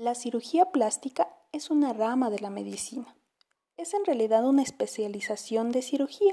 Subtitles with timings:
[0.00, 3.16] La cirugía plástica es una rama de la medicina.
[3.76, 6.32] Es en realidad una especialización de cirugía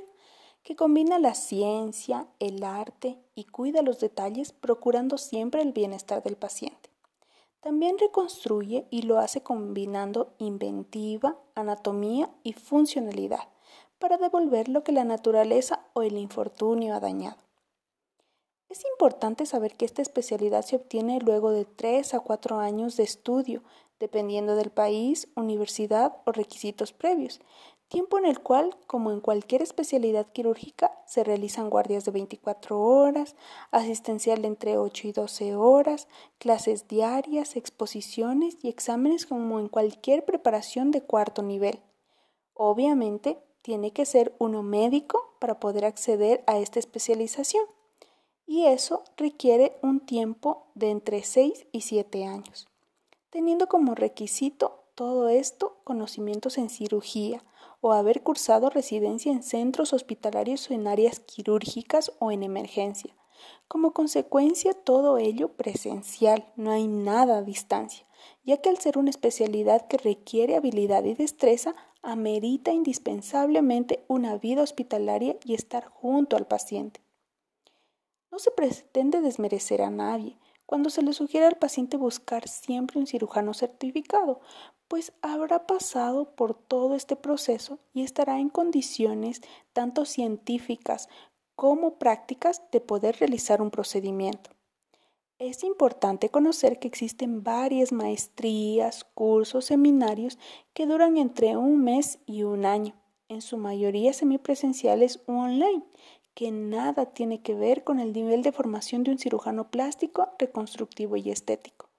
[0.62, 6.38] que combina la ciencia, el arte y cuida los detalles procurando siempre el bienestar del
[6.38, 6.92] paciente.
[7.60, 13.50] También reconstruye y lo hace combinando inventiva, anatomía y funcionalidad
[13.98, 17.45] para devolver lo que la naturaleza o el infortunio ha dañado.
[18.76, 23.04] Es importante saber que esta especialidad se obtiene luego de tres a cuatro años de
[23.04, 23.64] estudio,
[24.02, 27.40] dependiendo del país, universidad o requisitos previos,
[27.88, 33.38] tiempo en el cual, como en cualquier especialidad quirúrgica, se realizan guardias de 24 horas,
[33.72, 40.92] asistencial entre 8 y 12 horas, clases diarias, exposiciones y exámenes como en cualquier preparación
[40.92, 41.80] de cuarto nivel.
[42.54, 47.64] Obviamente, tiene que ser uno médico para poder acceder a esta especialización
[48.48, 52.68] y eso requiere un tiempo de entre 6 y 7 años,
[53.30, 57.44] teniendo como requisito todo esto conocimientos en cirugía
[57.82, 63.16] o haber cursado residencia en centros hospitalarios o en áreas quirúrgicas o en emergencia.
[63.68, 68.06] Como consecuencia, todo ello presencial, no hay nada a distancia,
[68.44, 74.62] ya que al ser una especialidad que requiere habilidad y destreza, amerita indispensablemente una vida
[74.62, 77.05] hospitalaria y estar junto al paciente.
[78.36, 83.08] No se pretende desmerecer a nadie cuando se le sugiere al paciente buscar siempre un
[83.08, 84.42] cirujano certificado,
[84.90, 89.40] pues habrá pasado por todo este proceso y estará en condiciones
[89.72, 91.08] tanto científicas
[91.56, 94.50] como prácticas de poder realizar un procedimiento.
[95.40, 100.38] Es importante conocer que existen varias maestrías, cursos, seminarios
[100.74, 105.86] que duran entre un mes y un año, en su mayoría semipresenciales o online,
[106.36, 111.16] que nada tiene que ver con el nivel de formación de un cirujano plástico, reconstructivo
[111.16, 111.90] y estético.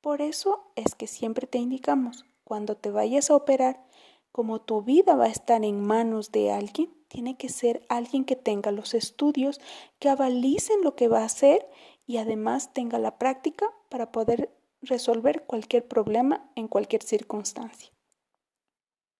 [0.00, 3.84] Por eso es que siempre te indicamos, cuando te vayas a operar,
[4.32, 8.36] como tu vida va a estar en manos de alguien, tiene que ser alguien que
[8.36, 9.60] tenga los estudios,
[9.98, 11.68] que avalicen lo que va a hacer
[12.06, 14.50] y además tenga la práctica para poder
[14.82, 17.90] resolver cualquier problema en cualquier circunstancia.